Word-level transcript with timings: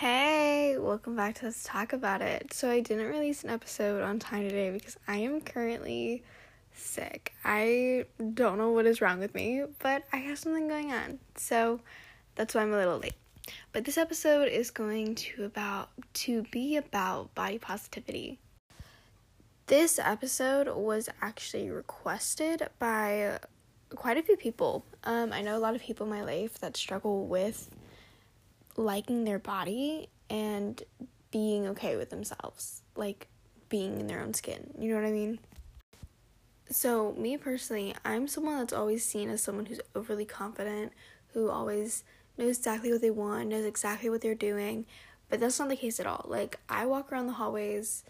Hey, 0.00 0.76
welcome 0.78 1.16
back 1.16 1.34
to 1.40 1.46
Let's 1.46 1.64
Talk 1.64 1.92
About 1.92 2.22
It. 2.22 2.52
So, 2.52 2.70
I 2.70 2.78
didn't 2.78 3.08
release 3.08 3.42
an 3.42 3.50
episode 3.50 4.00
on 4.04 4.20
time 4.20 4.44
today 4.44 4.70
because 4.70 4.96
I 5.08 5.16
am 5.16 5.40
currently 5.40 6.22
sick. 6.72 7.32
I 7.44 8.04
don't 8.34 8.58
know 8.58 8.70
what 8.70 8.86
is 8.86 9.00
wrong 9.00 9.18
with 9.18 9.34
me, 9.34 9.64
but 9.80 10.04
I 10.12 10.18
have 10.18 10.38
something 10.38 10.68
going 10.68 10.92
on. 10.92 11.18
So, 11.34 11.80
that's 12.36 12.54
why 12.54 12.62
I'm 12.62 12.72
a 12.72 12.76
little 12.76 12.98
late. 12.98 13.16
But 13.72 13.84
this 13.84 13.98
episode 13.98 14.46
is 14.46 14.70
going 14.70 15.16
to 15.16 15.46
about 15.46 15.88
to 16.12 16.44
be 16.52 16.76
about 16.76 17.34
body 17.34 17.58
positivity. 17.58 18.38
This 19.66 19.98
episode 19.98 20.68
was 20.76 21.08
actually 21.20 21.70
requested 21.70 22.68
by 22.78 23.40
quite 23.96 24.16
a 24.16 24.22
few 24.22 24.36
people. 24.36 24.84
Um, 25.02 25.32
I 25.32 25.42
know 25.42 25.56
a 25.56 25.58
lot 25.58 25.74
of 25.74 25.82
people 25.82 26.06
in 26.06 26.12
my 26.12 26.22
life 26.22 26.60
that 26.60 26.76
struggle 26.76 27.26
with 27.26 27.68
liking 28.78 29.24
their 29.24 29.40
body 29.40 30.08
and 30.30 30.82
being 31.30 31.66
okay 31.66 31.96
with 31.96 32.10
themselves, 32.10 32.82
like 32.96 33.26
being 33.68 34.00
in 34.00 34.06
their 34.06 34.20
own 34.20 34.32
skin. 34.32 34.72
You 34.78 34.90
know 34.90 35.00
what 35.00 35.08
I 35.08 35.12
mean? 35.12 35.40
So, 36.70 37.12
me 37.12 37.36
personally, 37.36 37.94
I'm 38.04 38.28
someone 38.28 38.58
that's 38.58 38.72
always 38.72 39.04
seen 39.04 39.30
as 39.30 39.42
someone 39.42 39.66
who's 39.66 39.80
overly 39.94 40.24
confident, 40.24 40.92
who 41.32 41.50
always 41.50 42.04
knows 42.36 42.58
exactly 42.58 42.92
what 42.92 43.00
they 43.00 43.10
want, 43.10 43.48
knows 43.48 43.64
exactly 43.64 44.10
what 44.10 44.20
they're 44.20 44.34
doing, 44.34 44.86
but 45.28 45.40
that's 45.40 45.58
not 45.58 45.68
the 45.68 45.76
case 45.76 45.98
at 45.98 46.06
all. 46.06 46.24
Like, 46.28 46.60
I 46.68 46.86
walk 46.86 47.10
around 47.10 47.26
the 47.26 47.32
hallways 47.32 48.04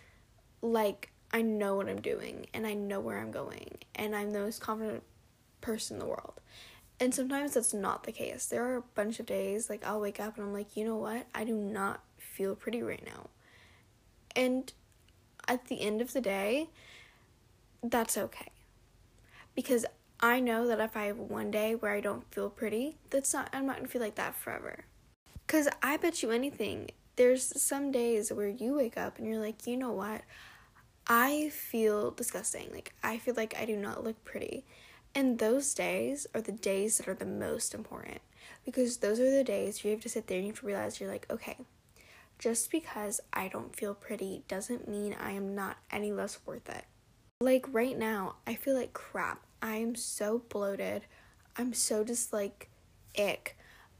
like 0.61 1.11
I 1.33 1.43
know 1.43 1.77
what 1.77 1.89
I'm 1.89 2.01
doing 2.01 2.47
and 2.53 2.67
I 2.67 2.75
know 2.75 3.01
where 3.01 3.19
I'm 3.19 3.31
going, 3.31 3.79
and 3.95 4.15
I'm 4.15 4.33
the 4.33 4.41
most 4.41 4.61
confident 4.61 5.03
person 5.61 5.97
in 5.97 6.01
the 6.01 6.07
world. 6.07 6.41
And 7.01 7.15
sometimes 7.15 7.55
that's 7.55 7.73
not 7.73 8.05
the 8.05 8.13
case. 8.13 8.47
There 8.47 8.65
are 8.65 8.77
a 8.77 8.83
bunch 8.83 9.21
of 9.21 9.27
days, 9.27 9.71
like, 9.71 9.87
I'll 9.87 10.01
wake 10.01 10.19
up 10.19 10.37
and 10.37 10.47
I'm 10.47 10.53
like, 10.53 10.77
you 10.77 10.85
know 10.85 10.97
what? 10.97 11.27
I 11.35 11.45
do 11.45 11.55
not 11.55 12.03
feel 12.19 12.57
pretty 12.57 12.83
right 12.83 13.05
now. 13.07 13.29
And 14.35 14.73
at 15.47 15.67
the 15.67 15.81
end 15.81 16.01
of 16.01 16.13
the 16.13 16.21
day, 16.21 16.71
that's 17.83 18.19
okay. 18.19 18.49
Because 19.55 19.87
I 20.21 20.41
know 20.41 20.67
that 20.67 20.81
if 20.81 20.97
I 20.97 21.05
have 21.05 21.19
one 21.19 21.51
day 21.53 21.77
where 21.77 21.93
I 21.93 22.01
don't 22.01 22.25
feel 22.33 22.51
pretty, 22.51 22.97
that's 23.11 23.33
not, 23.33 23.49
I'm 23.53 23.67
not 23.67 23.77
gonna 23.77 23.89
feel 23.89 24.03
like 24.03 24.17
that 24.17 24.35
forever. 24.35 24.85
Because 25.47 25.69
I 25.83 25.97
bet 25.97 26.23
you 26.23 26.31
anything, 26.31 26.91
there's 27.17 27.61
some 27.61 27.93
days 27.93 28.33
where 28.33 28.49
you 28.49 28.75
wake 28.75 28.97
up 28.97 29.19
and 29.19 29.27
you're 29.27 29.39
like, 29.39 29.67
you 29.67 29.77
know 29.77 29.93
what? 29.93 30.23
I 31.07 31.51
feel 31.51 32.11
disgusting. 32.11 32.69
Like, 32.73 32.95
I 33.03 33.19
feel 33.19 33.35
like 33.35 33.57
I 33.59 33.65
do 33.65 33.77
not 33.77 34.05
look 34.05 34.23
pretty. 34.25 34.65
And 35.19 35.41
those 35.41 35.75
days 35.75 36.29
are 36.33 36.41
the 36.41 36.53
days 36.53 36.99
that 36.99 37.09
are 37.09 37.15
the 37.15 37.27
most 37.27 37.75
important 37.75 38.21
because 38.65 38.99
those 38.99 39.19
are 39.19 39.29
the 39.29 39.43
days 39.43 39.83
you 39.83 39.91
have 39.91 40.01
to 40.03 40.09
sit 40.09 40.29
there 40.29 40.37
and 40.39 40.47
you 40.47 40.53
have 40.53 40.61
to 40.61 40.67
realize 40.67 41.01
you're 41.01 41.11
like, 41.11 41.27
okay, 41.29 41.57
just 42.39 42.71
because 42.71 43.21
I 43.33 43.49
don't 43.49 43.75
feel 43.75 43.95
pretty 43.95 44.45
doesn't 44.47 44.87
mean 44.87 45.17
I 45.21 45.33
am 45.33 45.57
not 45.57 45.79
any 45.91 46.13
less 46.13 46.39
worth 46.47 46.69
it. 46.69 46.85
Like 47.41 47.67
right 47.73 47.99
now, 47.99 48.37
I 48.47 48.55
feel 48.55 48.77
like 48.77 48.93
crap. 48.93 49.41
I 49.61 49.79
am 49.79 49.97
so 49.97 50.43
bloated. 50.51 51.03
I'm 51.57 51.73
so 51.73 52.05
just 52.05 52.33
like 52.33 52.69
ick. 53.19 53.59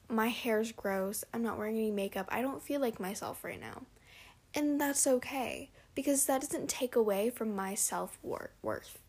My 0.09 0.29
hair's 0.29 0.71
gross. 0.71 1.25
I'm 1.35 1.43
not 1.43 1.59
wearing 1.59 1.79
any 1.79 1.91
makeup. 1.91 2.29
I 2.31 2.43
don't 2.43 2.63
feel 2.63 2.81
like 2.81 3.01
myself 3.01 3.43
right 3.43 3.61
now. 3.61 3.83
And 4.55 4.81
that's 4.81 5.05
okay 5.05 5.71
because 5.97 6.27
that 6.27 6.43
doesn't 6.43 6.69
take 6.69 6.95
away 6.95 7.29
from 7.29 7.57
my 7.57 7.75
self 7.75 8.21
worth 8.23 9.01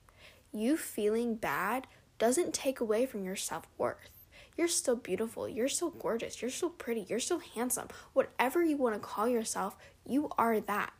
you 0.52 0.77
feeling 0.77 1.35
bad 1.35 1.87
doesn't 2.20 2.53
take 2.53 2.80
away 2.80 3.06
from 3.06 3.23
your 3.23 3.36
self 3.36 3.66
worth. 3.78 4.09
You're 4.58 4.67
still 4.67 4.98
beautiful. 4.98 5.48
You're 5.48 5.70
still 5.70 5.89
gorgeous. 5.89 6.42
You're 6.42 6.52
still 6.52 6.70
pretty. 6.70 7.06
You're 7.08 7.22
still 7.22 7.39
handsome. 7.39 7.88
Whatever 8.11 8.61
you 8.61 8.76
want 8.76 8.94
to 8.95 9.00
call 9.00 9.28
yourself, 9.28 9.78
you 10.06 10.30
are 10.38 10.59
that. 10.59 10.92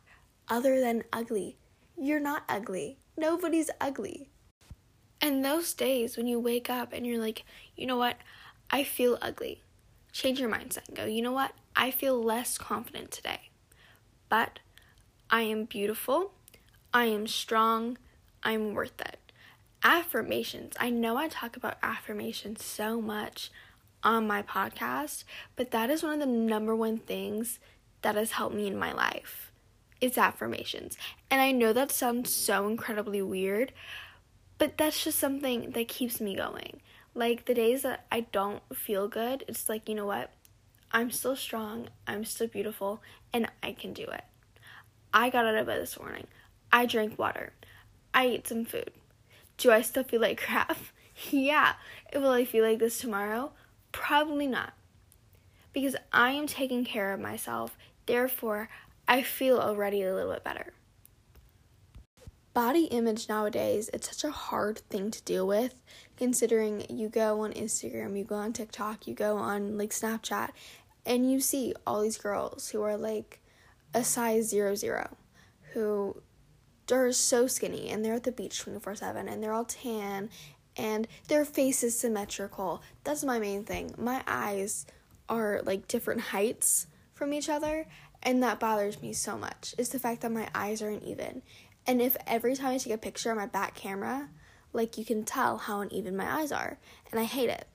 Other 0.48 0.80
than 0.80 1.04
ugly. 1.12 1.58
You're 1.96 2.20
not 2.20 2.44
ugly. 2.48 2.98
Nobody's 3.16 3.70
ugly. 3.80 4.30
And 5.20 5.44
those 5.44 5.74
days 5.74 6.16
when 6.16 6.26
you 6.26 6.40
wake 6.40 6.70
up 6.70 6.94
and 6.94 7.06
you're 7.06 7.20
like, 7.20 7.44
you 7.76 7.86
know 7.86 7.98
what? 7.98 8.16
I 8.70 8.82
feel 8.82 9.18
ugly. 9.20 9.62
Change 10.10 10.40
your 10.40 10.50
mindset 10.50 10.88
and 10.88 10.96
go, 10.96 11.04
you 11.04 11.20
know 11.20 11.32
what? 11.32 11.52
I 11.76 11.90
feel 11.90 12.20
less 12.20 12.56
confident 12.56 13.10
today. 13.10 13.50
But 14.30 14.58
I 15.28 15.42
am 15.42 15.66
beautiful. 15.66 16.32
I 16.94 17.04
am 17.06 17.26
strong. 17.26 17.98
I'm 18.42 18.72
worth 18.72 18.98
it 19.02 19.19
affirmations. 19.82 20.74
I 20.78 20.90
know 20.90 21.16
I 21.16 21.28
talk 21.28 21.56
about 21.56 21.78
affirmations 21.82 22.64
so 22.64 23.00
much 23.00 23.50
on 24.02 24.26
my 24.26 24.42
podcast, 24.42 25.24
but 25.56 25.70
that 25.70 25.90
is 25.90 26.02
one 26.02 26.14
of 26.14 26.20
the 26.20 26.26
number 26.26 26.74
one 26.74 26.98
things 26.98 27.58
that 28.02 28.14
has 28.14 28.32
helped 28.32 28.54
me 28.54 28.66
in 28.66 28.78
my 28.78 28.92
life. 28.92 29.52
It's 30.00 30.16
affirmations. 30.16 30.96
And 31.30 31.40
I 31.40 31.52
know 31.52 31.72
that 31.72 31.92
sounds 31.92 32.32
so 32.32 32.66
incredibly 32.66 33.20
weird, 33.20 33.72
but 34.58 34.78
that's 34.78 35.04
just 35.04 35.18
something 35.18 35.72
that 35.72 35.88
keeps 35.88 36.20
me 36.20 36.34
going. 36.34 36.80
Like 37.14 37.44
the 37.44 37.54
days 37.54 37.82
that 37.82 38.06
I 38.10 38.20
don't 38.20 38.62
feel 38.74 39.08
good, 39.08 39.44
it's 39.48 39.68
like, 39.68 39.88
you 39.88 39.94
know 39.94 40.06
what? 40.06 40.30
I'm 40.92 41.10
still 41.10 41.36
strong, 41.36 41.88
I'm 42.06 42.24
still 42.24 42.48
beautiful, 42.48 43.02
and 43.32 43.48
I 43.62 43.72
can 43.72 43.92
do 43.92 44.04
it. 44.04 44.24
I 45.12 45.30
got 45.30 45.46
out 45.46 45.56
of 45.56 45.66
bed 45.66 45.80
this 45.80 45.98
morning. 45.98 46.26
I 46.72 46.86
drank 46.86 47.18
water. 47.18 47.52
I 48.14 48.26
ate 48.26 48.48
some 48.48 48.64
food. 48.64 48.90
Do 49.60 49.70
I 49.70 49.82
still 49.82 50.04
feel 50.04 50.22
like 50.22 50.40
crap? 50.40 50.78
yeah. 51.30 51.74
Will 52.14 52.30
I 52.30 52.46
feel 52.46 52.64
like 52.64 52.78
this 52.78 52.98
tomorrow? 52.98 53.52
Probably 53.92 54.46
not. 54.46 54.72
Because 55.74 55.96
I 56.14 56.30
am 56.30 56.46
taking 56.46 56.82
care 56.82 57.12
of 57.12 57.20
myself, 57.20 57.76
therefore, 58.06 58.70
I 59.06 59.20
feel 59.20 59.58
already 59.58 60.02
a 60.02 60.14
little 60.14 60.32
bit 60.32 60.44
better. 60.44 60.72
Body 62.54 62.84
image 62.84 63.28
nowadays, 63.28 63.90
it's 63.92 64.08
such 64.08 64.24
a 64.24 64.32
hard 64.32 64.78
thing 64.88 65.10
to 65.10 65.22
deal 65.24 65.46
with 65.46 65.74
considering 66.16 66.86
you 66.88 67.10
go 67.10 67.40
on 67.40 67.52
Instagram, 67.52 68.16
you 68.16 68.24
go 68.24 68.36
on 68.36 68.54
TikTok, 68.54 69.06
you 69.06 69.12
go 69.12 69.36
on 69.36 69.76
like 69.76 69.90
Snapchat, 69.90 70.52
and 71.04 71.30
you 71.30 71.38
see 71.38 71.74
all 71.86 72.00
these 72.00 72.16
girls 72.16 72.70
who 72.70 72.82
are 72.82 72.96
like 72.96 73.40
a 73.92 74.02
size 74.02 74.48
zero 74.48 74.74
zero 74.74 75.18
who 75.74 76.16
are 76.92 77.12
so 77.12 77.46
skinny 77.46 77.88
and 77.90 78.04
they're 78.04 78.14
at 78.14 78.24
the 78.24 78.32
beach 78.32 78.60
24 78.60 78.94
7 78.96 79.28
and 79.28 79.42
they're 79.42 79.52
all 79.52 79.64
tan 79.64 80.30
and 80.76 81.06
their 81.28 81.44
face 81.44 81.82
is 81.82 81.98
symmetrical. 81.98 82.82
That's 83.04 83.24
my 83.24 83.38
main 83.38 83.64
thing. 83.64 83.94
My 83.98 84.22
eyes 84.26 84.86
are 85.28 85.62
like 85.64 85.88
different 85.88 86.20
heights 86.20 86.86
from 87.14 87.32
each 87.32 87.48
other 87.48 87.86
and 88.22 88.42
that 88.42 88.60
bothers 88.60 89.00
me 89.00 89.12
so 89.12 89.36
much. 89.36 89.74
Is 89.78 89.90
the 89.90 89.98
fact 89.98 90.20
that 90.22 90.32
my 90.32 90.48
eyes 90.54 90.82
aren't 90.82 91.04
even. 91.04 91.42
And 91.86 92.00
if 92.00 92.16
every 92.26 92.54
time 92.54 92.72
I 92.72 92.78
take 92.78 92.92
a 92.92 92.98
picture 92.98 93.30
on 93.30 93.36
my 93.36 93.46
back 93.46 93.74
camera, 93.74 94.28
like 94.72 94.98
you 94.98 95.04
can 95.04 95.24
tell 95.24 95.58
how 95.58 95.80
uneven 95.80 96.16
my 96.16 96.40
eyes 96.40 96.52
are, 96.52 96.78
and 97.10 97.18
I 97.18 97.24
hate 97.24 97.48
it. 97.48 97.66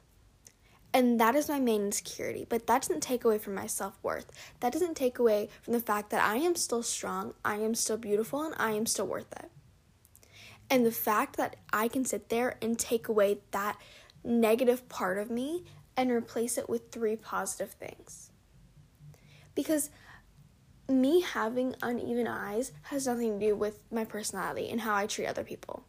And 0.95 1.19
that 1.19 1.35
is 1.35 1.50
my 1.50 1.59
main 1.59 1.88
insecurity. 1.88 2.45
But 2.47 2.67
that 2.67 2.83
doesn't 2.83 3.01
take 3.01 3.25
away 3.25 3.38
from 3.38 3.53
my 3.53 3.67
self 3.67 4.00
worth. 4.01 4.31
That 4.61 4.72
doesn't 4.72 4.95
take 4.95 5.19
away 5.19 5.50
from 5.61 5.73
the 5.73 5.81
fact 5.81 6.09
that 6.11 6.23
I 6.23 6.38
am 6.38 6.56
still 6.56 6.83
strong, 6.83 7.33
I 7.44 7.57
am 7.57 7.75
still 7.75 7.97
beautiful, 7.97 8.44
and 8.44 8.56
I 8.57 8.72
am 8.72 8.85
still 8.85 9.06
worth 9.06 9.29
it. 9.33 9.51
And 10.69 10.85
the 10.85 10.94
fact 10.94 11.35
that 11.35 11.57
I 11.73 11.89
can 11.89 12.06
sit 12.06 12.29
there 12.29 12.56
and 12.61 12.79
take 12.79 13.09
away 13.09 13.39
that 13.51 13.78
negative 14.23 14.88
part 14.88 15.17
of 15.17 15.29
me 15.29 15.66
and 15.97 16.11
replace 16.11 16.57
it 16.57 16.69
with 16.69 16.94
three 16.94 17.17
positive 17.17 17.72
things. 17.72 18.31
Because 19.53 19.89
me 20.88 21.19
having 21.19 21.75
uneven 21.81 22.25
eyes 22.25 22.72
has 22.83 23.06
nothing 23.06 23.38
to 23.38 23.47
do 23.47 23.53
with 23.53 23.79
my 23.91 24.06
personality 24.06 24.69
and 24.69 24.79
how 24.79 24.95
I 24.95 25.07
treat 25.07 25.27
other 25.27 25.44
people 25.44 25.83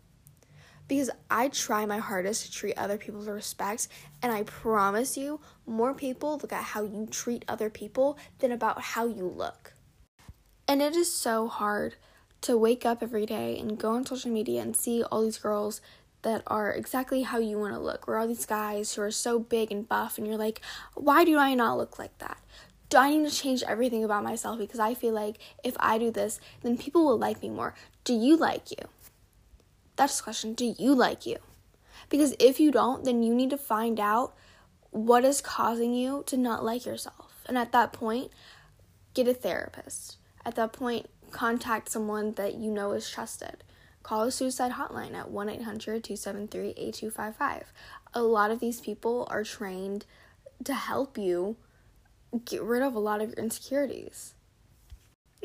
because 0.88 1.10
I 1.30 1.48
try 1.48 1.84
my 1.86 1.98
hardest 1.98 2.46
to 2.46 2.52
treat 2.52 2.78
other 2.78 2.96
people 2.96 3.20
with 3.20 3.28
respect, 3.28 3.88
and 4.22 4.32
I 4.32 4.44
promise 4.44 5.16
you, 5.16 5.40
more 5.66 5.94
people 5.94 6.38
look 6.38 6.52
at 6.52 6.62
how 6.62 6.82
you 6.82 7.06
treat 7.10 7.44
other 7.48 7.70
people 7.70 8.18
than 8.38 8.52
about 8.52 8.80
how 8.80 9.06
you 9.06 9.26
look. 9.26 9.74
And 10.68 10.82
it 10.82 10.96
is 10.96 11.12
so 11.12 11.48
hard 11.48 11.96
to 12.42 12.56
wake 12.56 12.84
up 12.84 13.02
every 13.02 13.26
day 13.26 13.58
and 13.58 13.78
go 13.78 13.92
on 13.92 14.06
social 14.06 14.30
media 14.30 14.62
and 14.62 14.76
see 14.76 15.02
all 15.02 15.22
these 15.22 15.38
girls 15.38 15.80
that 16.22 16.42
are 16.46 16.72
exactly 16.72 17.22
how 17.22 17.38
you 17.38 17.58
want 17.58 17.74
to 17.74 17.80
look, 17.80 18.08
or 18.08 18.18
all 18.18 18.26
these 18.26 18.46
guys 18.46 18.94
who 18.94 19.02
are 19.02 19.10
so 19.10 19.38
big 19.38 19.70
and 19.70 19.88
buff, 19.88 20.18
and 20.18 20.26
you're 20.26 20.36
like, 20.36 20.60
why 20.94 21.24
do 21.24 21.38
I 21.38 21.54
not 21.54 21.78
look 21.78 21.98
like 21.98 22.16
that? 22.18 22.38
Do 22.88 22.98
I 22.98 23.10
need 23.10 23.28
to 23.28 23.34
change 23.34 23.64
everything 23.64 24.04
about 24.04 24.22
myself 24.22 24.58
because 24.58 24.78
I 24.78 24.94
feel 24.94 25.12
like 25.12 25.38
if 25.64 25.76
I 25.80 25.98
do 25.98 26.10
this, 26.12 26.38
then 26.62 26.78
people 26.78 27.04
will 27.04 27.18
like 27.18 27.42
me 27.42 27.50
more? 27.50 27.74
Do 28.04 28.12
you 28.12 28.36
like 28.36 28.70
you? 28.70 28.88
That's 29.96 30.18
the 30.18 30.24
question. 30.24 30.54
Do 30.54 30.74
you 30.78 30.94
like 30.94 31.26
you? 31.26 31.38
Because 32.08 32.34
if 32.38 32.60
you 32.60 32.70
don't, 32.70 33.04
then 33.04 33.22
you 33.22 33.34
need 33.34 33.50
to 33.50 33.58
find 33.58 33.98
out 33.98 34.34
what 34.90 35.24
is 35.24 35.40
causing 35.40 35.94
you 35.94 36.22
to 36.26 36.36
not 36.36 36.64
like 36.64 36.86
yourself. 36.86 37.42
And 37.46 37.58
at 37.58 37.72
that 37.72 37.92
point, 37.92 38.30
get 39.14 39.28
a 39.28 39.34
therapist. 39.34 40.18
At 40.44 40.54
that 40.56 40.72
point, 40.72 41.08
contact 41.30 41.90
someone 41.90 42.32
that 42.34 42.54
you 42.54 42.70
know 42.70 42.92
is 42.92 43.10
trusted. 43.10 43.64
Call 44.02 44.22
a 44.22 44.30
suicide 44.30 44.72
hotline 44.72 45.14
at 45.14 45.30
1 45.30 45.48
800 45.48 46.04
273 46.04 46.74
8255. 46.76 47.72
A 48.14 48.22
lot 48.22 48.50
of 48.50 48.60
these 48.60 48.80
people 48.80 49.26
are 49.30 49.42
trained 49.42 50.06
to 50.62 50.74
help 50.74 51.18
you 51.18 51.56
get 52.44 52.62
rid 52.62 52.82
of 52.82 52.94
a 52.94 53.00
lot 53.00 53.20
of 53.20 53.30
your 53.30 53.38
insecurities. 53.38 54.34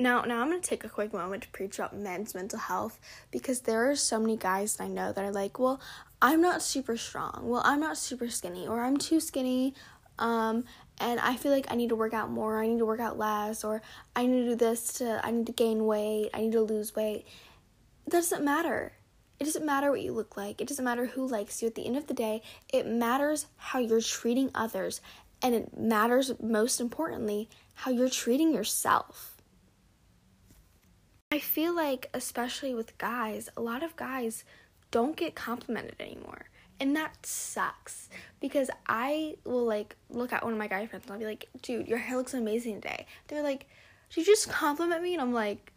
Now, 0.01 0.23
now 0.23 0.41
I'm 0.41 0.49
going 0.49 0.59
to 0.59 0.67
take 0.67 0.83
a 0.83 0.89
quick 0.89 1.13
moment 1.13 1.43
to 1.43 1.49
preach 1.49 1.77
about 1.77 1.95
men's 1.95 2.33
mental 2.33 2.57
health 2.57 2.99
because 3.29 3.61
there 3.61 3.87
are 3.87 3.95
so 3.95 4.19
many 4.19 4.35
guys 4.35 4.77
that 4.77 4.85
I 4.85 4.87
know 4.87 5.13
that 5.13 5.23
are 5.23 5.31
like, 5.31 5.59
"Well, 5.59 5.79
I'm 6.19 6.41
not 6.41 6.63
super 6.63 6.97
strong. 6.97 7.41
Well, 7.43 7.61
I'm 7.63 7.79
not 7.79 7.99
super 7.99 8.27
skinny 8.27 8.67
or 8.67 8.81
I'm 8.81 8.97
too 8.97 9.19
skinny 9.19 9.75
um 10.17 10.65
and 10.99 11.19
I 11.19 11.35
feel 11.35 11.51
like 11.51 11.67
I 11.69 11.75
need 11.75 11.89
to 11.89 11.95
work 11.95 12.15
out 12.15 12.31
more, 12.31 12.55
or 12.57 12.63
I 12.63 12.67
need 12.67 12.79
to 12.79 12.85
work 12.85 12.99
out 12.99 13.19
less 13.19 13.63
or 13.63 13.83
I 14.15 14.25
need 14.25 14.43
to 14.45 14.49
do 14.49 14.55
this 14.55 14.93
to 14.93 15.23
I 15.23 15.29
need 15.29 15.45
to 15.45 15.53
gain 15.53 15.85
weight, 15.85 16.31
I 16.33 16.41
need 16.41 16.53
to 16.53 16.61
lose 16.61 16.95
weight." 16.95 17.27
It 18.07 18.09
doesn't 18.09 18.43
matter. 18.43 18.93
It 19.39 19.43
doesn't 19.43 19.65
matter 19.65 19.91
what 19.91 20.01
you 20.01 20.13
look 20.13 20.35
like. 20.35 20.61
It 20.61 20.67
doesn't 20.67 20.83
matter 20.83 21.05
who 21.05 21.27
likes 21.27 21.61
you. 21.61 21.67
At 21.67 21.75
the 21.75 21.85
end 21.85 21.97
of 21.97 22.07
the 22.07 22.15
day, 22.15 22.41
it 22.73 22.87
matters 22.87 23.45
how 23.57 23.77
you're 23.77 24.01
treating 24.01 24.49
others 24.55 24.99
and 25.43 25.53
it 25.53 25.77
matters 25.77 26.31
most 26.41 26.81
importantly 26.81 27.49
how 27.75 27.91
you're 27.91 28.09
treating 28.09 28.51
yourself. 28.51 29.40
I 31.31 31.39
feel 31.39 31.73
like, 31.73 32.09
especially 32.13 32.73
with 32.73 32.97
guys, 32.97 33.49
a 33.55 33.61
lot 33.61 33.83
of 33.83 33.95
guys 33.95 34.43
don't 34.91 35.15
get 35.15 35.33
complimented 35.33 35.95
anymore. 35.99 36.49
And 36.79 36.95
that 36.95 37.25
sucks 37.25 38.09
because 38.39 38.69
I 38.87 39.35
will 39.45 39.65
like 39.65 39.95
look 40.09 40.33
at 40.33 40.43
one 40.43 40.51
of 40.51 40.59
my 40.59 40.67
guy 40.67 40.87
friends 40.87 41.05
and 41.05 41.13
I'll 41.13 41.19
be 41.19 41.25
like, 41.25 41.47
dude, 41.61 41.87
your 41.87 41.99
hair 41.99 42.17
looks 42.17 42.33
amazing 42.33 42.81
today. 42.81 43.05
They're 43.27 43.43
like, 43.43 43.67
did 44.09 44.21
you 44.21 44.25
just 44.25 44.49
compliment 44.49 45.01
me? 45.01 45.13
And 45.13 45.21
I'm 45.21 45.31
like, 45.31 45.71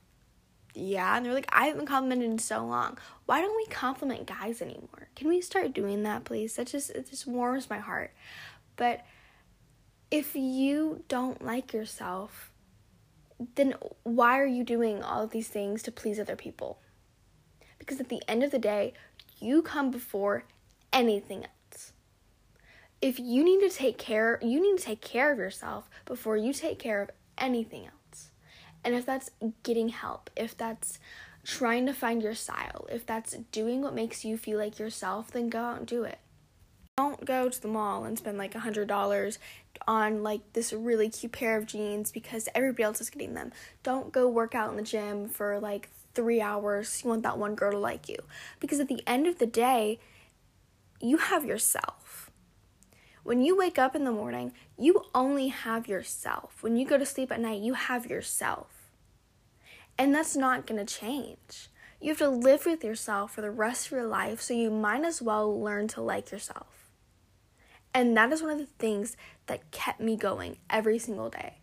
yeah. 0.74 1.16
And 1.16 1.24
they're 1.24 1.34
like, 1.34 1.48
I 1.52 1.66
haven't 1.66 1.86
complimented 1.86 2.30
in 2.30 2.38
so 2.38 2.66
long. 2.66 2.98
Why 3.26 3.40
don't 3.40 3.54
we 3.54 3.66
compliment 3.66 4.26
guys 4.26 4.60
anymore? 4.60 5.08
Can 5.14 5.28
we 5.28 5.40
start 5.40 5.72
doing 5.72 6.02
that, 6.02 6.24
please? 6.24 6.56
That 6.56 6.66
just 6.66 6.90
it 6.90 7.10
just 7.10 7.26
warms 7.26 7.70
my 7.70 7.78
heart. 7.78 8.12
But 8.76 9.04
if 10.10 10.34
you 10.34 11.04
don't 11.06 11.44
like 11.44 11.72
yourself, 11.72 12.50
then 13.54 13.75
why 14.02 14.38
are 14.38 14.46
you 14.46 14.64
doing 14.64 15.02
all 15.02 15.22
of 15.22 15.31
these 15.31 15.48
things 15.48 15.82
to 15.82 15.92
please 15.92 16.19
other 16.19 16.36
people? 16.36 16.78
Because 17.78 18.00
at 18.00 18.08
the 18.08 18.22
end 18.28 18.42
of 18.42 18.50
the 18.50 18.58
day, 18.58 18.94
you 19.38 19.62
come 19.62 19.90
before 19.90 20.44
anything 20.92 21.44
else. 21.44 21.92
If 23.02 23.19
you 23.19 23.44
need 23.44 23.60
to 23.60 23.75
take 23.75 23.98
care, 23.98 24.38
you 24.40 24.60
need 24.60 24.78
to 24.78 24.84
take 24.84 25.00
care 25.00 25.32
of 25.32 25.38
yourself 25.38 25.90
before 26.06 26.36
you 26.36 26.52
take 26.52 26.78
care 26.78 27.02
of 27.02 27.10
anything 27.36 27.84
else. 27.84 28.31
And 28.84 28.94
if 28.94 29.04
that's 29.04 29.31
getting 29.62 29.88
help, 29.90 30.30
if 30.37 30.56
that's 30.56 30.98
trying 31.44 31.87
to 31.87 31.92
find 31.92 32.22
your 32.22 32.34
style, 32.34 32.87
if 32.90 33.04
that's 33.04 33.37
doing 33.52 33.82
what 33.82 33.94
makes 33.94 34.25
you 34.25 34.38
feel 34.38 34.58
like 34.58 34.78
yourself, 34.78 35.30
then 35.30 35.48
go 35.48 35.58
out 35.58 35.78
and 35.78 35.87
do 35.87 36.04
it. 36.04 36.19
Don't 36.96 37.25
go 37.25 37.49
to 37.49 37.61
the 37.61 37.67
mall 37.67 38.05
and 38.05 38.17
spend 38.17 38.38
like 38.38 38.55
a 38.55 38.61
hundred 38.61 38.87
dollars 38.87 39.41
on 39.88 40.23
like 40.23 40.52
this 40.52 40.73
really 40.73 41.08
cute 41.08 41.32
pair 41.32 41.56
of 41.56 41.67
jeans 41.67 42.12
because 42.12 42.49
everybody 42.55 42.85
else 42.85 43.00
is 43.00 43.11
getting 43.11 43.35
them. 43.35 43.50
Don't 43.82 44.12
go 44.12 44.29
work 44.29 44.55
out 44.55 44.70
in 44.70 44.76
the 44.76 44.82
gym 44.82 45.29
for 45.29 45.58
like 45.58 45.88
three 46.14 46.41
hours. 46.41 47.02
You 47.02 47.11
want 47.11 47.25
that 47.25 47.37
one 47.37 47.56
girl 47.56 47.73
to 47.73 47.79
like 47.79 48.08
you. 48.08 48.19
Because 48.61 48.79
at 48.79 48.87
the 48.87 49.02
end 49.08 49.26
of 49.26 49.41
the 49.41 49.46
day, 49.46 49.99
you 51.00 51.17
have 51.17 51.44
yourself. 51.44 52.31
When 53.25 53.43
you 53.43 53.56
wake 53.56 53.76
up 53.79 53.97
in 53.97 54.05
the 54.05 54.12
morning, 54.12 54.52
you 54.79 55.02
only 55.17 55.49
have 55.49 55.88
yourself. 55.88 56.62
When 56.62 56.76
you 56.76 56.87
go 56.87 56.97
to 56.97 57.05
sleep 57.06 57.32
at 57.32 57.40
night, 57.40 57.61
you 57.61 57.75
have 57.75 58.06
yourself. 58.06 58.69
And 59.99 60.14
that's 60.14 60.37
not 60.37 60.64
going 60.64 60.85
to 60.85 61.00
change. 61.00 61.70
You 62.00 62.11
have 62.11 62.19
to 62.19 62.29
live 62.29 62.67
with 62.67 62.85
yourself 62.85 63.35
for 63.35 63.40
the 63.40 63.50
rest 63.50 63.87
of 63.87 63.93
your 63.93 64.06
life, 64.06 64.40
so 64.40 64.55
you 64.55 64.70
might 64.70 65.05
as 65.05 65.20
well 65.20 65.61
learn 65.61 65.88
to 65.88 66.00
like 66.00 66.31
yourself. 66.31 66.83
And 67.94 68.17
that 68.17 68.32
is 68.32 68.43
one 68.43 68.50
of 68.50 68.58
the 68.58 68.67
things 68.67 69.17
that 69.46 69.70
kept 69.70 70.00
me 70.00 70.17
going 70.17 70.58
every 70.69 70.99
single 70.99 71.31
day 71.31 71.58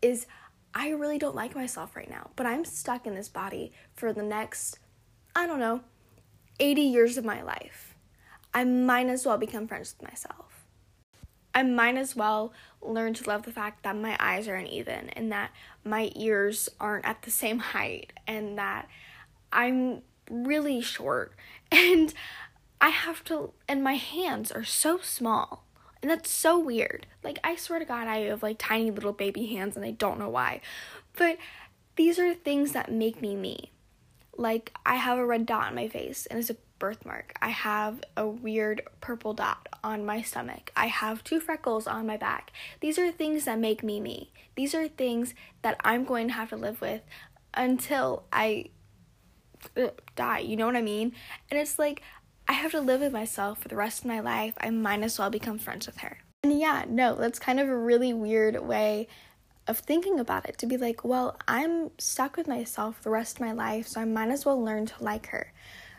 is 0.00 0.26
I 0.72 0.88
really 0.90 1.18
don't 1.18 1.36
like 1.36 1.54
myself 1.54 1.94
right 1.94 2.08
now, 2.08 2.30
but 2.36 2.46
I'm 2.46 2.64
stuck 2.64 3.06
in 3.06 3.14
this 3.14 3.28
body 3.28 3.72
for 3.94 4.12
the 4.12 4.22
next 4.22 4.78
I 5.36 5.46
don't 5.46 5.58
know, 5.58 5.80
80 6.60 6.80
years 6.82 7.16
of 7.16 7.24
my 7.24 7.42
life. 7.42 7.96
I 8.52 8.62
might 8.62 9.08
as 9.08 9.26
well 9.26 9.36
become 9.36 9.66
friends 9.66 9.94
with 9.98 10.08
myself. 10.08 10.66
I 11.52 11.64
might 11.64 11.96
as 11.96 12.14
well 12.14 12.52
learn 12.80 13.14
to 13.14 13.28
love 13.28 13.42
the 13.42 13.52
fact 13.52 13.82
that 13.82 13.96
my 13.96 14.16
eyes 14.20 14.46
are 14.46 14.54
uneven 14.54 15.08
and 15.10 15.32
that 15.32 15.50
my 15.84 16.12
ears 16.14 16.68
aren't 16.80 17.04
at 17.04 17.22
the 17.22 17.30
same 17.30 17.58
height 17.74 18.12
and 18.26 18.58
that 18.58 18.88
I'm 19.52 20.02
really 20.30 20.80
short 20.80 21.34
and 21.72 22.14
I 22.80 22.88
have 22.90 23.24
to, 23.24 23.52
and 23.68 23.82
my 23.82 23.94
hands 23.94 24.52
are 24.52 24.64
so 24.64 24.98
small. 24.98 25.63
And 26.04 26.10
that's 26.10 26.28
so 26.28 26.58
weird. 26.58 27.06
Like, 27.22 27.38
I 27.42 27.56
swear 27.56 27.78
to 27.78 27.86
God, 27.86 28.08
I 28.08 28.18
have 28.24 28.42
like 28.42 28.58
tiny 28.58 28.90
little 28.90 29.14
baby 29.14 29.46
hands 29.46 29.74
and 29.74 29.86
I 29.86 29.92
don't 29.92 30.18
know 30.18 30.28
why. 30.28 30.60
But 31.16 31.38
these 31.96 32.18
are 32.18 32.34
things 32.34 32.72
that 32.72 32.92
make 32.92 33.22
me 33.22 33.34
me. 33.34 33.70
Like, 34.36 34.74
I 34.84 34.96
have 34.96 35.16
a 35.16 35.24
red 35.24 35.46
dot 35.46 35.68
on 35.68 35.74
my 35.74 35.88
face 35.88 36.26
and 36.26 36.38
it's 36.38 36.50
a 36.50 36.56
birthmark. 36.78 37.32
I 37.40 37.48
have 37.48 38.02
a 38.18 38.28
weird 38.28 38.82
purple 39.00 39.32
dot 39.32 39.66
on 39.82 40.04
my 40.04 40.20
stomach. 40.20 40.72
I 40.76 40.88
have 40.88 41.24
two 41.24 41.40
freckles 41.40 41.86
on 41.86 42.06
my 42.06 42.18
back. 42.18 42.52
These 42.80 42.98
are 42.98 43.10
things 43.10 43.46
that 43.46 43.58
make 43.58 43.82
me 43.82 43.98
me. 43.98 44.30
These 44.56 44.74
are 44.74 44.88
things 44.88 45.32
that 45.62 45.80
I'm 45.82 46.04
going 46.04 46.28
to 46.28 46.34
have 46.34 46.50
to 46.50 46.56
live 46.56 46.82
with 46.82 47.00
until 47.54 48.24
I 48.30 48.66
uh, 49.74 49.86
die. 50.16 50.40
You 50.40 50.56
know 50.56 50.66
what 50.66 50.76
I 50.76 50.82
mean? 50.82 51.12
And 51.50 51.58
it's 51.58 51.78
like, 51.78 52.02
I 52.46 52.52
have 52.52 52.72
to 52.72 52.80
live 52.80 53.00
with 53.00 53.12
myself 53.12 53.60
for 53.60 53.68
the 53.68 53.76
rest 53.76 54.00
of 54.00 54.06
my 54.06 54.20
life. 54.20 54.54
I 54.58 54.70
might 54.70 55.02
as 55.02 55.18
well 55.18 55.30
become 55.30 55.58
friends 55.58 55.86
with 55.86 55.98
her. 55.98 56.18
And 56.42 56.58
yeah, 56.58 56.84
no, 56.88 57.14
that's 57.14 57.38
kind 57.38 57.58
of 57.58 57.68
a 57.68 57.76
really 57.76 58.12
weird 58.12 58.60
way 58.60 59.08
of 59.66 59.78
thinking 59.78 60.20
about 60.20 60.46
it 60.46 60.58
to 60.58 60.66
be 60.66 60.76
like, 60.76 61.04
well, 61.04 61.38
I'm 61.48 61.90
stuck 61.98 62.36
with 62.36 62.46
myself 62.46 63.02
the 63.02 63.10
rest 63.10 63.36
of 63.36 63.40
my 63.40 63.52
life, 63.52 63.88
so 63.88 64.00
I 64.00 64.04
might 64.04 64.28
as 64.28 64.44
well 64.44 64.62
learn 64.62 64.84
to 64.86 65.02
like 65.02 65.28
her. 65.28 65.52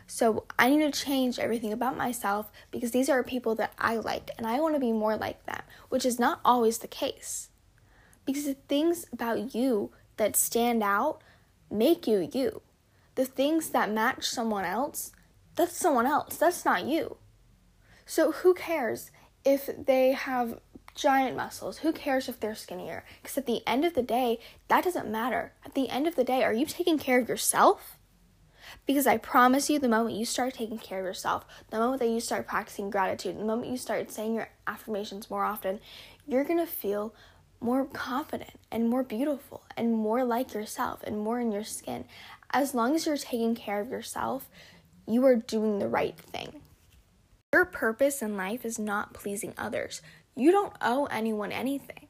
So 0.06 0.44
I 0.56 0.70
need 0.70 0.92
to 0.92 0.98
change 0.98 1.40
everything 1.40 1.72
about 1.72 1.96
myself 1.96 2.52
because 2.70 2.92
these 2.92 3.08
are 3.08 3.24
people 3.24 3.56
that 3.56 3.72
I 3.76 3.96
liked 3.96 4.30
and 4.38 4.46
I 4.46 4.60
want 4.60 4.74
to 4.74 4.80
be 4.80 4.92
more 4.92 5.16
like 5.16 5.44
them, 5.46 5.62
which 5.88 6.06
is 6.06 6.20
not 6.20 6.40
always 6.44 6.78
the 6.78 6.86
case. 6.86 7.48
Because 8.24 8.44
the 8.44 8.54
things 8.54 9.06
about 9.12 9.52
you 9.54 9.90
that 10.16 10.36
stand 10.36 10.82
out 10.82 11.22
make 11.70 12.06
you 12.06 12.28
you. 12.32 12.62
The 13.16 13.24
things 13.24 13.70
that 13.70 13.90
match 13.90 14.28
someone 14.28 14.64
else 14.64 15.10
that's 15.56 15.76
someone 15.76 16.06
else. 16.06 16.36
That's 16.36 16.64
not 16.64 16.84
you. 16.84 17.16
So 18.04 18.32
who 18.32 18.54
cares 18.54 19.10
if 19.44 19.68
they 19.86 20.12
have 20.12 20.60
giant 20.94 21.36
muscles? 21.36 21.78
Who 21.78 21.92
cares 21.92 22.28
if 22.28 22.38
they're 22.38 22.54
skinnier? 22.54 23.04
Because 23.20 23.36
at 23.36 23.46
the 23.46 23.62
end 23.66 23.84
of 23.84 23.94
the 23.94 24.02
day, 24.02 24.38
that 24.68 24.84
doesn't 24.84 25.10
matter. 25.10 25.52
At 25.64 25.74
the 25.74 25.88
end 25.88 26.06
of 26.06 26.14
the 26.14 26.24
day, 26.24 26.44
are 26.44 26.52
you 26.52 26.66
taking 26.66 26.98
care 26.98 27.20
of 27.20 27.28
yourself? 27.28 27.98
Because 28.86 29.06
I 29.06 29.16
promise 29.16 29.70
you, 29.70 29.78
the 29.78 29.88
moment 29.88 30.16
you 30.16 30.24
start 30.24 30.54
taking 30.54 30.78
care 30.78 31.00
of 31.00 31.04
yourself, 31.04 31.44
the 31.70 31.78
moment 31.78 32.00
that 32.00 32.08
you 32.08 32.20
start 32.20 32.46
practicing 32.46 32.90
gratitude, 32.90 33.38
the 33.38 33.44
moment 33.44 33.70
you 33.70 33.76
start 33.76 34.10
saying 34.10 34.34
your 34.34 34.48
affirmations 34.66 35.30
more 35.30 35.44
often, 35.44 35.80
you're 36.26 36.44
to 36.44 36.66
feel 36.66 37.14
more 37.60 37.84
confident 37.84 38.58
and 38.70 38.88
more 38.88 39.02
beautiful 39.02 39.64
and 39.76 39.94
more 39.94 40.24
like 40.24 40.52
yourself 40.52 41.02
and 41.04 41.18
more 41.18 41.40
in 41.40 41.52
your 41.52 41.64
skin. 41.64 42.04
As 42.50 42.74
long 42.74 42.94
as 42.94 43.06
you're 43.06 43.16
taking 43.16 43.54
care 43.54 43.80
of 43.80 43.88
yourself, 43.88 44.48
you 45.06 45.24
are 45.24 45.36
doing 45.36 45.78
the 45.78 45.88
right 45.88 46.18
thing. 46.18 46.62
Your 47.52 47.64
purpose 47.64 48.22
in 48.22 48.36
life 48.36 48.64
is 48.64 48.78
not 48.78 49.14
pleasing 49.14 49.54
others. 49.56 50.02
You 50.34 50.52
don't 50.52 50.74
owe 50.80 51.06
anyone 51.06 51.52
anything. 51.52 52.08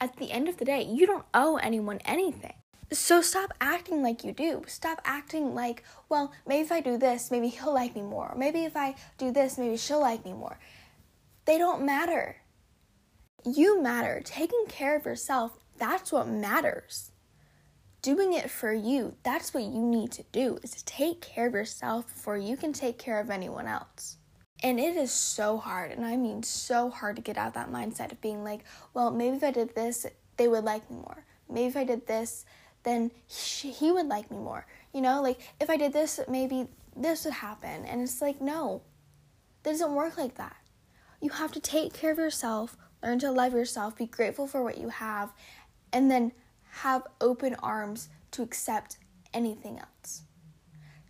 At 0.00 0.16
the 0.16 0.30
end 0.30 0.48
of 0.48 0.56
the 0.56 0.64
day, 0.64 0.82
you 0.82 1.06
don't 1.06 1.24
owe 1.32 1.56
anyone 1.56 2.00
anything. 2.04 2.54
So 2.92 3.20
stop 3.20 3.52
acting 3.60 4.02
like 4.02 4.24
you 4.24 4.32
do. 4.32 4.62
Stop 4.66 5.00
acting 5.04 5.54
like, 5.54 5.82
well, 6.08 6.32
maybe 6.46 6.62
if 6.62 6.72
I 6.72 6.80
do 6.80 6.98
this, 6.98 7.30
maybe 7.30 7.48
he'll 7.48 7.74
like 7.74 7.94
me 7.94 8.02
more. 8.02 8.30
Or 8.32 8.38
maybe 8.38 8.64
if 8.64 8.76
I 8.76 8.94
do 9.18 9.32
this, 9.32 9.58
maybe 9.58 9.76
she'll 9.76 10.00
like 10.00 10.24
me 10.24 10.32
more. 10.32 10.58
They 11.44 11.58
don't 11.58 11.84
matter. 11.84 12.36
You 13.44 13.82
matter. 13.82 14.20
Taking 14.24 14.64
care 14.68 14.96
of 14.96 15.04
yourself, 15.04 15.58
that's 15.78 16.12
what 16.12 16.28
matters 16.28 17.10
doing 18.06 18.34
it 18.34 18.48
for 18.48 18.72
you. 18.72 19.16
That's 19.24 19.52
what 19.52 19.64
you 19.64 19.82
need 19.82 20.12
to 20.12 20.22
do 20.30 20.60
is 20.62 20.70
to 20.70 20.84
take 20.84 21.20
care 21.20 21.48
of 21.48 21.54
yourself 21.54 22.06
before 22.06 22.38
you 22.38 22.56
can 22.56 22.72
take 22.72 22.98
care 22.98 23.18
of 23.18 23.30
anyone 23.30 23.66
else. 23.66 24.18
And 24.62 24.78
it 24.78 24.96
is 24.96 25.10
so 25.10 25.58
hard, 25.58 25.90
and 25.90 26.06
I 26.06 26.16
mean 26.16 26.44
so 26.44 26.88
hard 26.88 27.16
to 27.16 27.22
get 27.22 27.36
out 27.36 27.54
that 27.54 27.72
mindset 27.72 28.12
of 28.12 28.20
being 28.20 28.44
like, 28.44 28.60
well, 28.94 29.10
maybe 29.10 29.36
if 29.36 29.42
I 29.42 29.50
did 29.50 29.74
this, 29.74 30.06
they 30.36 30.46
would 30.46 30.62
like 30.62 30.88
me 30.88 30.98
more. 30.98 31.24
Maybe 31.50 31.66
if 31.66 31.76
I 31.76 31.82
did 31.82 32.06
this, 32.06 32.44
then 32.84 33.10
he 33.26 33.90
would 33.90 34.06
like 34.06 34.30
me 34.30 34.36
more. 34.36 34.66
You 34.94 35.00
know, 35.00 35.20
like 35.20 35.40
if 35.60 35.68
I 35.68 35.76
did 35.76 35.92
this, 35.92 36.20
maybe 36.28 36.68
this 36.96 37.24
would 37.24 37.34
happen. 37.34 37.84
And 37.86 38.02
it's 38.02 38.22
like, 38.22 38.40
no, 38.40 38.82
that 39.64 39.70
doesn't 39.72 39.94
work 39.94 40.16
like 40.16 40.36
that. 40.36 40.56
You 41.20 41.30
have 41.30 41.50
to 41.52 41.60
take 41.60 41.92
care 41.92 42.12
of 42.12 42.18
yourself, 42.18 42.76
learn 43.02 43.18
to 43.18 43.32
love 43.32 43.52
yourself, 43.52 43.96
be 43.96 44.06
grateful 44.06 44.46
for 44.46 44.62
what 44.62 44.78
you 44.78 44.90
have, 44.90 45.32
and 45.92 46.08
then 46.08 46.30
have 46.82 47.02
open 47.22 47.54
arms 47.62 48.10
to 48.30 48.42
accept 48.42 48.98
anything 49.32 49.78
else. 49.78 50.22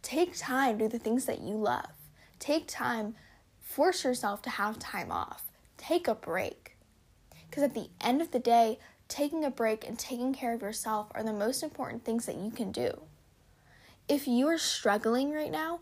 Take 0.01 0.37
time 0.37 0.79
to 0.79 0.85
do 0.85 0.89
the 0.89 0.99
things 0.99 1.25
that 1.25 1.41
you 1.41 1.57
love. 1.57 1.91
Take 2.39 2.69
time, 2.69 3.17
force 3.61 4.05
yourself 4.05 4.43
to 4.43 4.51
have 4.51 4.79
time 4.79 5.11
off. 5.11 5.51
Take 5.77 6.07
a 6.07 6.15
break. 6.15 6.77
Because 7.51 7.65
at 7.65 7.75
the 7.75 7.89
end 8.01 8.23
of 8.23 8.31
the 8.31 8.39
day, 8.39 8.79
taking 9.09 9.45
a 9.45 9.51
break 9.51 9.87
and 9.87 9.99
taking 9.99 10.33
care 10.33 10.55
of 10.55 10.63
yourself 10.63 11.09
are 11.17 11.25
the 11.25 11.33
most 11.33 11.65
important 11.65 12.05
things 12.05 12.27
that 12.27 12.37
you 12.37 12.53
can 12.53 12.71
do. 12.71 13.03
If 14.09 14.29
you 14.29 14.47
are 14.47 14.59
struggling 14.59 15.33
right 15.33 15.51
now, 15.51 15.81